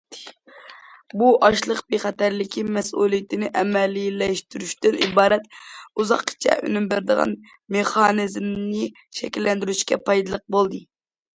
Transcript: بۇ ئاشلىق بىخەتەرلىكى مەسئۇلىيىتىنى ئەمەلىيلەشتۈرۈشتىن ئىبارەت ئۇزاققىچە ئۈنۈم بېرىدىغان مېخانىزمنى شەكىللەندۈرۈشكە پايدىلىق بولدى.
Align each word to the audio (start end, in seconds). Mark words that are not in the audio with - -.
بۇ 1.21 1.27
ئاشلىق 1.47 1.81
بىخەتەرلىكى 1.93 2.63
مەسئۇلىيىتىنى 2.77 3.51
ئەمەلىيلەشتۈرۈشتىن 3.61 4.97
ئىبارەت 5.09 5.45
ئۇزاققىچە 6.05 6.57
ئۈنۈم 6.69 6.87
بېرىدىغان 6.95 7.35
مېخانىزمنى 7.77 8.85
شەكىللەندۈرۈشكە 9.19 10.01
پايدىلىق 10.09 10.45
بولدى. 10.57 10.83